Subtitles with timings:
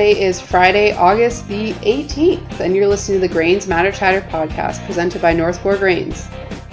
[0.00, 4.82] Today is Friday, August the 18th, and you're listening to the Grains Matter Chatter podcast
[4.86, 6.26] presented by Northmore Grains.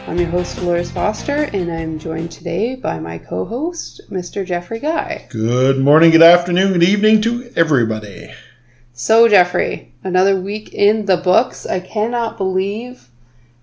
[0.07, 4.45] I'm your host, Dolores Foster, and I'm joined today by my co host, Mr.
[4.45, 5.27] Jeffrey Guy.
[5.29, 8.31] Good morning, good afternoon, good evening to everybody.
[8.93, 11.65] So, Jeffrey, another week in the books.
[11.65, 13.09] I cannot believe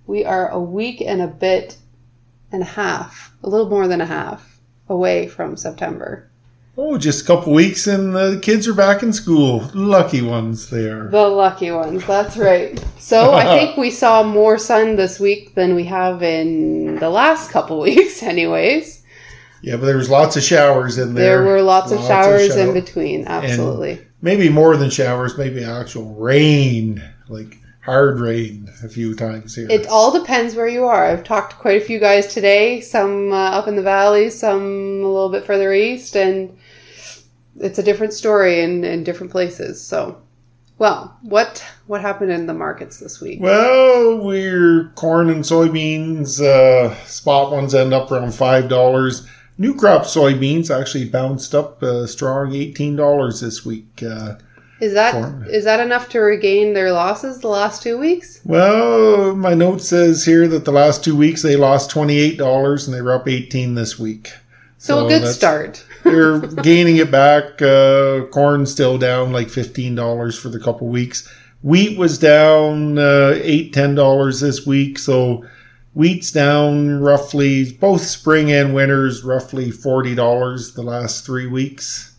[0.06, 1.78] we are a week and a bit
[2.52, 6.28] and a half, a little more than a half, away from September.
[6.76, 9.70] Oh, just a couple weeks and the kids are back in school.
[9.74, 11.08] Lucky ones they are.
[11.08, 12.82] The lucky ones, that's right.
[12.98, 17.50] So I think we saw more sun this week than we have in the last
[17.50, 19.02] couple weeks, anyways.
[19.62, 21.38] Yeah, but there was lots of showers in there.
[21.38, 24.04] There were lots, of Lots of showers in shower- between, absolutely.
[24.20, 29.66] Maybe more than showers, maybe actual rain, like hard rain a few times here.
[29.70, 31.04] It all depends where you are.
[31.04, 34.62] I've talked to quite a few guys today, some uh, up in the valley, some
[35.02, 36.56] a little bit further east, and
[37.60, 39.80] it's a different story in, in different places.
[39.82, 40.20] So,
[40.78, 43.40] well, what what happened in the markets this week?
[43.40, 46.40] well, we're corn and soybeans.
[46.42, 49.26] Uh, spot ones end up around five dollars.
[49.56, 54.02] New crop soybeans actually bounced up a strong eighteen dollars this week.
[54.02, 54.34] Uh,
[54.80, 55.46] Is that corn.
[55.48, 58.40] is that enough to regain their losses the last two weeks?
[58.44, 62.88] Well, my note says here that the last two weeks they lost twenty eight dollars
[62.88, 64.32] and they were up eighteen this week.
[64.84, 65.82] So, So a good start.
[66.04, 67.62] They're gaining it back.
[67.62, 71.26] Uh, corn's still down like fifteen dollars for the couple weeks.
[71.62, 74.98] Wheat was down uh, eight ten dollars this week.
[74.98, 75.42] So
[75.94, 82.14] wheat's down roughly both spring and winters roughly forty dollars the last three weeks.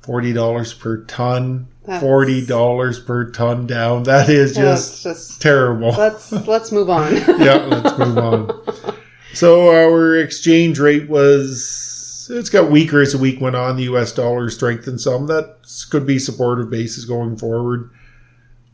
[0.00, 1.66] Forty dollars per ton.
[1.84, 4.04] That's- Forty dollars per ton down.
[4.04, 5.90] That is just just terrible.
[5.90, 7.12] let's let's move on.
[7.16, 8.87] yeah, let's move on.
[9.34, 13.76] So our exchange rate was it's got weaker as the week went on.
[13.76, 14.12] The U.S.
[14.12, 15.26] dollar strengthened some.
[15.26, 15.56] That
[15.90, 17.90] could be supportive basis going forward.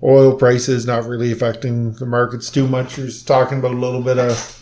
[0.03, 2.98] Oil prices not really affecting the markets too much.
[2.98, 4.60] We're talking about a little bit of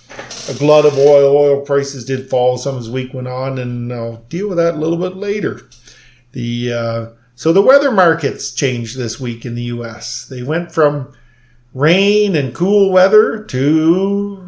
[0.49, 1.37] a glut of oil.
[1.37, 4.75] Oil prices did fall some as the week went on, and I'll deal with that
[4.75, 5.63] a little bit later.
[6.33, 10.27] The uh, so the weather markets changed this week in the U.S.
[10.27, 11.13] They went from
[11.75, 14.42] rain and cool weather to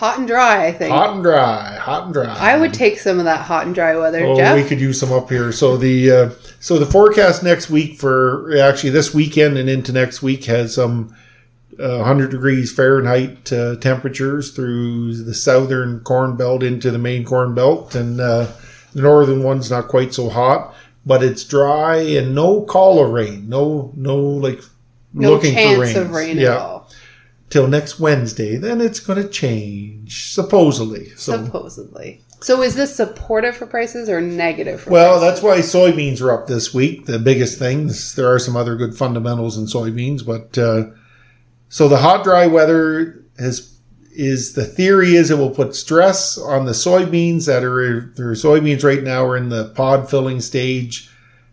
[0.00, 0.90] hot and dry, I think.
[0.94, 2.34] hot and dry, hot and dry.
[2.38, 4.56] I would take some of that hot and dry weather, Oh, Jeff.
[4.56, 5.52] we could use some up here.
[5.52, 10.22] So the uh, so the forecast next week for actually this weekend and into next
[10.22, 11.14] week has some
[11.78, 17.54] uh, 100 degrees Fahrenheit uh, temperatures through the southern corn belt into the main corn
[17.54, 18.46] belt, and uh,
[18.94, 20.74] the northern one's not quite so hot,
[21.04, 24.60] but it's dry and no call of rain, no no like
[25.12, 25.96] no looking chance for rain.
[26.06, 26.79] of rain yeah, at all.
[27.50, 28.56] Till next Wednesday.
[28.56, 31.10] Then it's going to change supposedly.
[31.16, 31.44] So.
[31.44, 32.22] supposedly.
[32.42, 35.42] So is this supportive for prices or negative for Well, prices?
[35.42, 37.04] that's why soybeans are up this week.
[37.04, 37.90] The biggest thing.
[38.16, 40.86] There are some other good fundamentals in soybeans, but uh,
[41.68, 43.76] so the hot, dry weather has
[44.12, 48.82] is the theory is it will put stress on the soybeans that are their soybeans
[48.82, 51.10] right now are in the pod filling stage,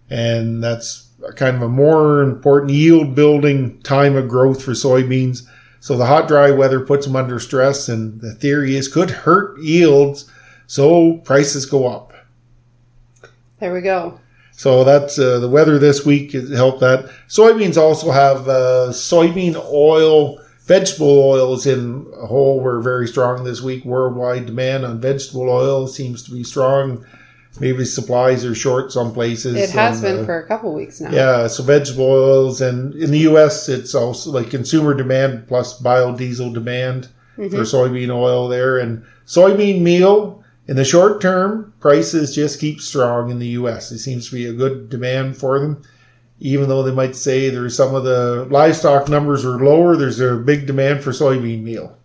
[0.10, 5.48] and that's kind of a more important yield building time of growth for soybeans.
[5.80, 9.60] So the hot, dry weather puts them under stress, and the theory is could hurt
[9.60, 10.30] yields,
[10.66, 12.14] so prices go up.
[13.60, 14.20] There we go.
[14.52, 17.06] So that's uh, the weather this week has helped that.
[17.28, 23.62] Soybeans also have uh, soybean oil, vegetable oils in a whole were very strong this
[23.62, 23.86] week.
[23.86, 27.06] Worldwide demand on vegetable oil seems to be strong.
[27.60, 29.56] Maybe supplies are short some places.
[29.56, 31.12] It has and, been uh, for a couple weeks now.
[31.12, 33.68] yeah, so vegetable oils and in the U.S.
[33.70, 37.52] it's also like consumer demand plus biodiesel demand Mhm.
[37.52, 43.30] for soybean oil there and soybean meal in the short term prices just keep strong
[43.30, 43.90] in the U.S.
[43.90, 45.82] There seems to be a good demand for them,
[46.40, 49.96] even though they might say there's some of the livestock numbers are lower.
[49.96, 51.96] There's a big demand for soybean meal.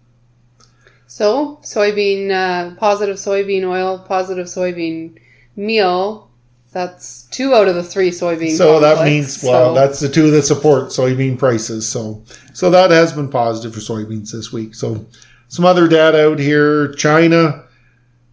[1.07, 5.19] So soybean, uh, positive soybean oil, positive soybean
[5.57, 6.29] meal.
[6.73, 8.57] That's two out of the three soybean.
[8.57, 11.87] So that means well, So- that's the two that support soybean prices.
[11.87, 12.23] So
[12.55, 14.75] so that has been positive for soybeans this week.
[14.75, 15.05] So
[15.49, 17.65] some other data out here, China,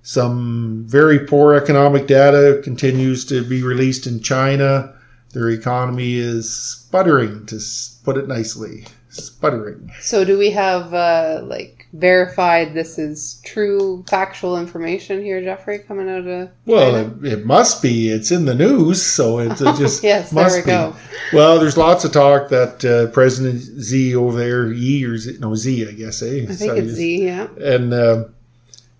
[0.04, 4.94] some very poor economic data continues to be released in China.
[5.34, 7.60] Their economy is sputtering, to
[8.04, 9.92] put it nicely, sputtering.
[10.02, 16.10] So do we have uh, like verified this is true factual information here, Jeffrey, coming
[16.10, 18.10] out of Well, it, it must be.
[18.10, 20.68] It's in the news, so it, it just yes, there we be.
[20.68, 20.96] go.
[21.34, 25.56] Well, there's lots of talk that uh, President Z over there, Yi or Z, no
[25.56, 26.46] Z, I guess, eh?
[26.48, 27.48] I think it's Z, yeah.
[27.60, 28.26] And uh,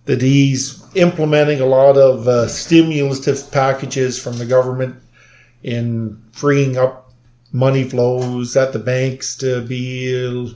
[0.06, 4.96] that he's implementing a lot of uh, stimulative packages from the government
[5.62, 7.12] in freeing up
[7.52, 10.54] money flows at the banks to be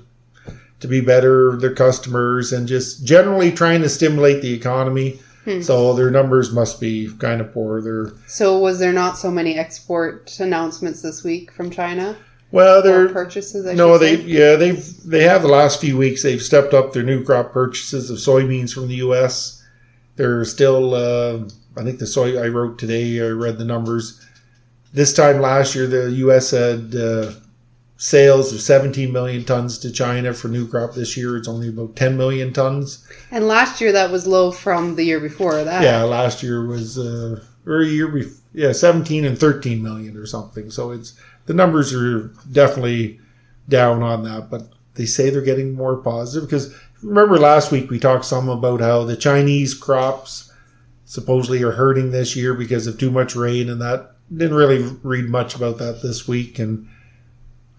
[0.85, 5.19] to be better their customers and just generally trying to stimulate the economy.
[5.47, 5.63] Hmm.
[5.63, 7.81] So their numbers must be kind of poor.
[7.81, 12.19] They're So was there not so many export announcements this week from China?
[12.51, 14.23] well, Or they're purchases, I no, they say?
[14.25, 18.11] yeah they've they have the last few weeks they've stepped up their new crop purchases
[18.11, 19.65] of soybeans from the U.S.
[20.17, 21.49] They're still uh,
[21.79, 24.21] I think the soy I wrote today I read the numbers.
[24.93, 26.51] This time last year the U.S.
[26.51, 27.33] had uh,
[27.97, 30.95] sales of 17 million tons to China for new crop.
[30.95, 33.07] This year it's only about 10 million tons.
[33.31, 35.83] And last year that was low from the year before that.
[35.83, 38.41] Yeah, last year was uh, or a year before.
[38.53, 40.71] Yeah, 17 and 13 million or something.
[40.71, 43.21] So it's the numbers are definitely
[43.69, 47.99] down on that, but they say they're getting more positive because remember last week we
[47.99, 50.53] talked some about how the Chinese crops
[51.05, 55.29] supposedly are hurting this year because of too much rain and that didn't really read
[55.29, 56.89] much about that this week and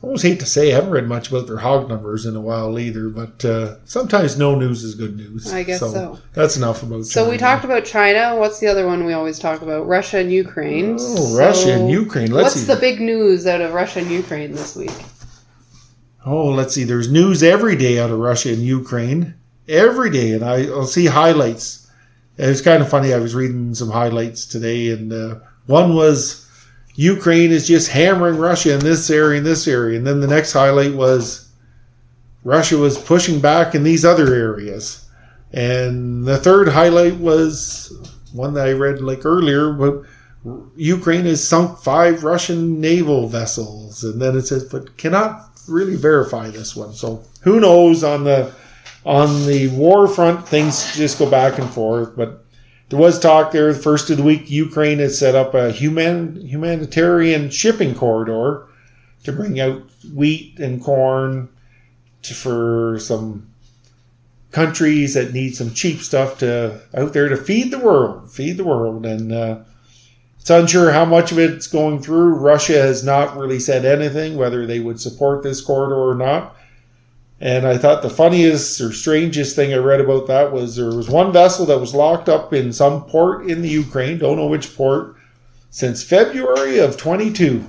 [0.05, 2.39] I almost hate to say I haven't read much about their hog numbers in a
[2.39, 5.51] while either, but uh, sometimes no news is good news.
[5.51, 6.19] I guess so.
[6.33, 7.05] That's enough about that.
[7.05, 8.35] So we talked about China.
[8.35, 9.87] What's the other one we always talk about?
[9.87, 10.97] Russia and Ukraine.
[10.99, 12.29] Oh, Russia and Ukraine.
[12.29, 12.73] Let's What's see.
[12.75, 14.93] the big news out of Russia and Ukraine this week?
[16.23, 16.83] oh, let's see.
[16.83, 19.33] There's news every day out of Russia and Ukraine.
[19.67, 21.89] Every day, and I, I'll see highlights.
[22.37, 23.11] It was kind of funny.
[23.11, 26.44] I was reading some highlights today, and uh, one was
[26.95, 30.53] Ukraine is just hammering Russia in this area and this area, and then the next
[30.53, 31.49] highlight was
[32.43, 35.05] Russia was pushing back in these other areas,
[35.51, 37.91] and the third highlight was
[38.33, 40.03] one that I read like earlier, but
[40.75, 46.49] Ukraine has sunk five Russian naval vessels, and then it says, but cannot really verify
[46.49, 46.93] this one.
[46.93, 48.53] So who knows on the
[49.05, 52.15] on the war front, things just go back and forth.
[52.15, 52.44] But
[52.89, 53.73] there was talk there.
[53.73, 58.67] The first of the week, Ukraine had set up a human humanitarian shipping corridor
[59.23, 59.81] to bring out
[60.13, 61.49] wheat and corn
[62.23, 63.49] to, for some
[64.51, 68.65] countries that need some cheap stuff to out there to feed the world, feed the
[68.65, 69.31] world, and.
[69.31, 69.59] Uh,
[70.45, 72.35] it's unsure how much of it's going through.
[72.35, 76.55] Russia has not really said anything whether they would support this corridor or not.
[77.41, 81.09] And I thought the funniest or strangest thing I read about that was there was
[81.09, 84.75] one vessel that was locked up in some port in the Ukraine, don't know which
[84.75, 85.15] port,
[85.69, 87.63] since February of 22.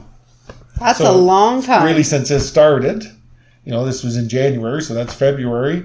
[0.79, 1.85] That's So, a long time.
[1.85, 3.05] Really, since it started.
[3.65, 5.85] You know, this was in January, so that's February.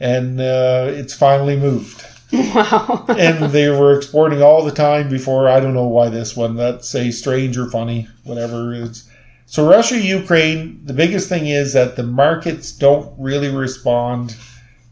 [0.00, 3.04] And uh, it's finally moved Wow.
[3.08, 5.48] and they were exporting all the time before.
[5.48, 6.56] I don't know why this one.
[6.56, 8.72] That's a strange or funny, whatever.
[8.74, 9.08] It's
[9.50, 10.78] so Russia, Ukraine.
[10.84, 14.36] The biggest thing is that the markets don't really respond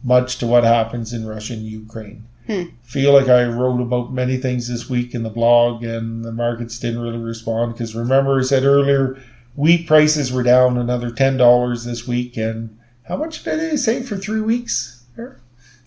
[0.03, 2.25] much to what happens in Russia and Ukraine.
[2.47, 2.63] Hmm.
[2.81, 6.79] Feel like I wrote about many things this week in the blog, and the markets
[6.79, 9.21] didn't really respond because remember I said earlier,
[9.55, 14.01] wheat prices were down another ten dollars this week, and how much did they say
[14.01, 15.03] for three weeks?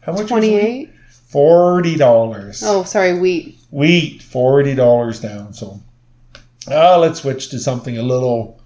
[0.02, 0.28] How much?
[0.28, 0.90] 28?
[1.08, 2.62] Forty dollars.
[2.64, 3.58] Oh, sorry, wheat.
[3.70, 5.54] Wheat forty dollars down.
[5.54, 5.80] So,
[6.70, 8.59] uh, let's switch to something a little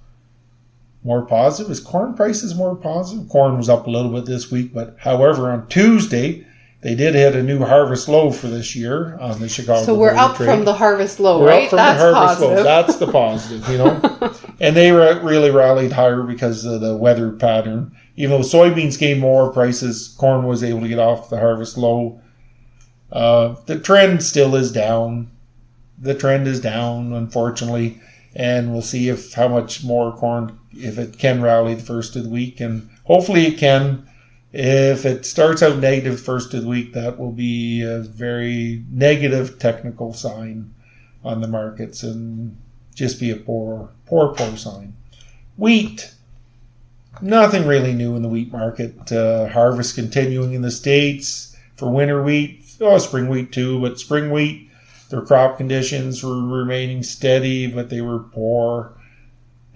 [1.04, 1.70] more positive.
[1.70, 3.28] Is corn prices more positive?
[3.28, 6.46] Corn was up a little bit this week, but however, on Tuesday
[6.80, 9.82] they did hit a new harvest low for this year on the Chicago.
[9.84, 10.46] So we're up Trade.
[10.46, 11.62] from the harvest low, We're right?
[11.64, 12.48] up from That's the harvest low.
[12.48, 12.64] positive.
[12.64, 14.34] That's the positive, you know.
[14.60, 17.96] and they re- really rallied higher because of the weather pattern.
[18.16, 22.20] Even though soybeans gained more prices, corn was able to get off the harvest low.
[23.10, 25.30] Uh, the trend still is down.
[25.98, 27.98] The trend is down, unfortunately,
[28.34, 32.24] and we'll see if how much more corn if it can rally the first of
[32.24, 34.08] the week, and hopefully it can.
[34.52, 39.58] If it starts out negative first of the week, that will be a very negative
[39.58, 40.72] technical sign
[41.24, 42.56] on the markets and
[42.94, 44.94] just be a poor, poor, poor sign.
[45.56, 46.14] Wheat.
[47.20, 49.10] Nothing really new in the wheat market.
[49.10, 52.64] Uh, harvest continuing in the States for winter wheat.
[52.80, 54.70] Oh, spring wheat too, but spring wheat,
[55.10, 58.92] their crop conditions were remaining steady, but they were poor.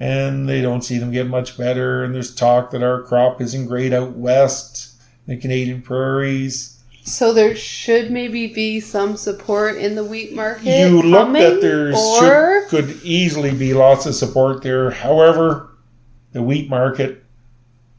[0.01, 2.05] And they don't see them get much better.
[2.05, 4.93] And there's talk that our crop isn't great out west,
[5.27, 6.79] the Canadian prairies.
[7.03, 10.89] So there should maybe be some support in the wheat market.
[10.89, 14.91] you look that there or should, could easily be lots of support there.
[14.91, 15.71] However,
[16.33, 17.25] the wheat market.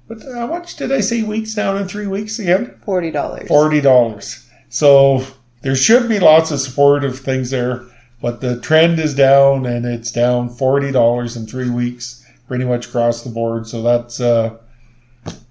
[0.08, 2.80] But how much did I say wheat's down in three weeks again?
[2.84, 3.48] forty dollars.
[3.48, 4.48] Forty dollars.
[4.70, 5.26] So
[5.62, 7.84] there should be lots of supportive things there,
[8.22, 12.88] but the trend is down, and it's down forty dollars in three weeks, pretty much
[12.88, 13.68] across the board.
[13.68, 14.58] So that's uh,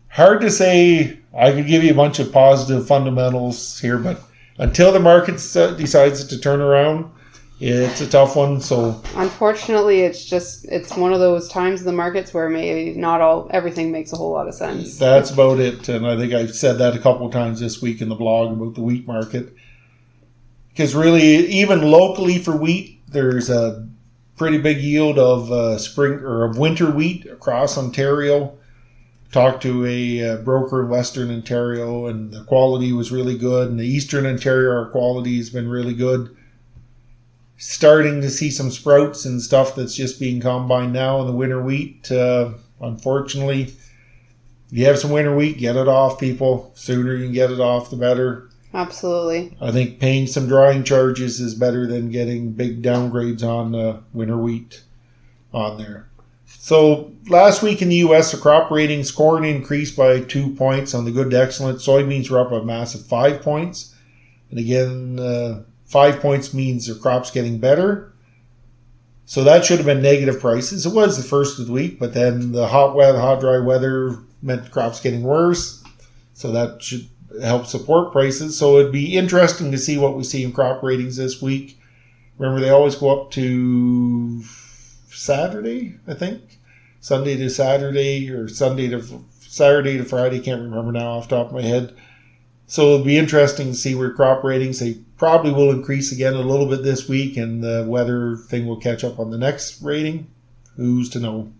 [0.08, 1.18] hard to say.
[1.36, 4.20] I could give you a bunch of positive fundamentals here, but
[4.58, 7.08] until the market decides to turn around,
[7.60, 8.60] it's a tough one.
[8.60, 13.20] So Unfortunately, it's just it's one of those times in the markets where maybe not
[13.20, 14.98] all everything makes a whole lot of sense.
[14.98, 15.88] that's about it.
[15.88, 18.52] And I think I've said that a couple of times this week in the blog
[18.52, 19.54] about the wheat market.
[20.78, 23.84] Because really, even locally for wheat, there's a
[24.36, 28.56] pretty big yield of uh, spring or of winter wheat across Ontario.
[29.32, 33.68] Talked to a uh, broker in Western Ontario, and the quality was really good.
[33.68, 36.36] And the Eastern Ontario, our quality has been really good.
[37.56, 41.60] Starting to see some sprouts and stuff that's just being combined now in the winter
[41.60, 42.08] wheat.
[42.12, 46.70] Uh, unfortunately, if you have some winter wheat, get it off, people.
[46.76, 48.47] Sooner you can get it off, the better.
[48.78, 49.56] Absolutely.
[49.60, 54.36] I think paying some drying charges is better than getting big downgrades on uh, winter
[54.36, 54.84] wheat
[55.52, 56.08] on there.
[56.46, 61.04] So last week in the U.S., the crop ratings corn increased by two points on
[61.04, 61.80] the good to excellent.
[61.80, 63.96] Soybeans were up a massive five points,
[64.50, 68.12] and again, uh, five points means the crop's getting better.
[69.26, 70.86] So that should have been negative prices.
[70.86, 74.18] It was the first of the week, but then the hot weather, hot dry weather
[74.40, 75.82] meant crops getting worse.
[76.32, 77.08] So that should
[77.40, 78.56] help support prices.
[78.56, 81.78] So it'd be interesting to see what we see in crop ratings this week.
[82.38, 84.42] Remember, they always go up to
[85.10, 86.58] Saturday, I think,
[87.00, 89.02] Sunday to Saturday or Sunday to
[89.40, 90.40] Saturday to Friday.
[90.40, 91.94] Can't remember now off the top of my head.
[92.66, 94.78] So it'll be interesting to see where crop ratings.
[94.78, 98.76] They probably will increase again a little bit this week, and the weather thing will
[98.76, 100.28] catch up on the next rating.
[100.76, 101.50] Who's to know?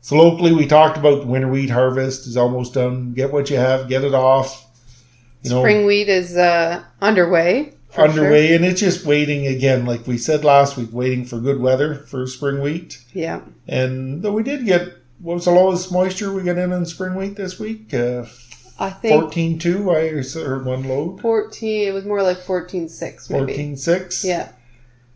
[0.00, 3.12] So locally, we talked about winter wheat harvest is almost done.
[3.12, 4.66] Get what you have, get it off.
[5.44, 7.74] You know, Spring wheat is uh, underway.
[7.96, 11.96] underway, and it's just waiting again, like we said last week, waiting for good weather
[11.96, 12.98] for spring wheat.
[13.12, 13.42] Yeah.
[13.68, 17.14] And though we did get what was the lowest moisture we got in on spring
[17.14, 17.92] wheat this week?
[17.92, 18.24] Uh,
[18.78, 19.90] I think Fourteen two.
[19.90, 21.20] I heard one load.
[21.20, 23.44] 14, it was more like 14.6 maybe.
[23.46, 24.24] Fourteen six.
[24.24, 24.50] Yeah.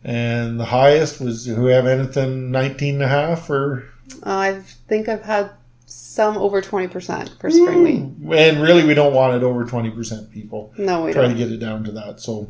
[0.03, 3.85] And the highest was who have anything 19 and a half or
[4.23, 5.51] I think I've had
[5.91, 7.83] some over 20% for spring
[8.21, 8.37] wheat.
[8.37, 10.71] and really we don't want it over 20% people.
[10.77, 11.31] No, we Try don't.
[11.31, 12.19] to get it down to that.
[12.19, 12.47] So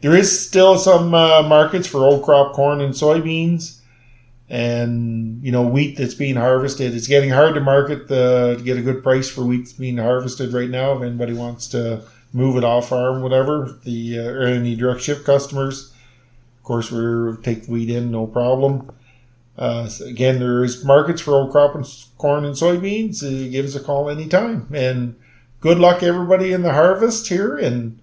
[0.00, 3.78] there is still some uh, markets for old crop corn and soybeans
[4.48, 6.94] and you know wheat that's being harvested.
[6.94, 9.96] It's getting hard to market the to get a good price for wheat that's being
[9.98, 10.92] harvested right now.
[10.96, 12.02] If anybody wants to
[12.32, 15.92] move it off farm, whatever the uh, or any direct ship customers,
[16.58, 18.90] of course we're take wheat in no problem.
[19.60, 21.84] Uh, so again, there is markets for old crop and
[22.16, 23.22] corn and soybeans.
[23.22, 24.66] Uh, give us a call anytime.
[24.74, 25.16] And
[25.60, 28.00] good luck everybody in the harvest here and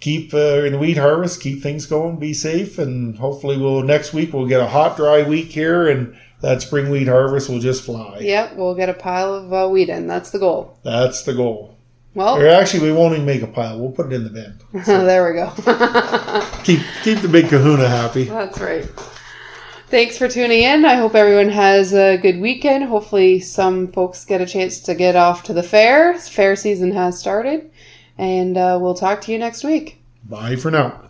[0.00, 1.40] keep uh, in the wheat harvest.
[1.40, 2.18] Keep things going.
[2.18, 6.14] Be safe, and hopefully we'll next week we'll get a hot, dry week here, and
[6.42, 8.18] that spring wheat harvest will just fly.
[8.20, 10.06] Yep, we'll get a pile of uh, wheat in.
[10.06, 10.78] That's the goal.
[10.84, 11.74] That's the goal.
[12.14, 13.78] Well, Or actually, we won't even make a pile.
[13.78, 14.58] We'll put it in the bin.
[14.84, 15.50] So there we go.
[16.64, 18.24] Keep keep the big Kahuna happy.
[18.24, 18.86] That's right.
[19.90, 20.84] Thanks for tuning in.
[20.84, 22.84] I hope everyone has a good weekend.
[22.84, 26.12] Hopefully, some folks get a chance to get off to the fair.
[26.18, 27.70] Fair season has started.
[28.18, 29.98] And uh, we'll talk to you next week.
[30.28, 31.00] Bye for now.